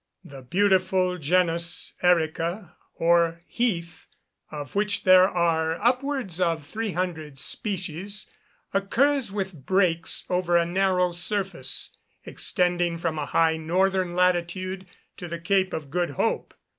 The 0.23 0.41
beautiful 0.41 1.19
genus 1.19 1.93
Erica, 2.01 2.75
or 2.95 3.43
heath, 3.45 4.07
of 4.49 4.73
which 4.73 5.03
there 5.03 5.29
are 5.29 5.79
upwards 5.79 6.41
of 6.41 6.65
300 6.65 7.37
species, 7.39 8.27
occurs 8.73 9.31
with 9.31 9.63
breaks 9.67 10.25
over 10.27 10.57
a 10.57 10.65
narrow 10.65 11.11
surface, 11.11 11.95
extending 12.25 12.97
from 12.97 13.19
a 13.19 13.27
high 13.27 13.57
northern 13.57 14.13
latitude 14.15 14.87
to 15.17 15.27
the 15.27 15.37
Cape 15.37 15.71
of 15.71 15.91
Good 15.91 16.09
Hope. 16.09 16.55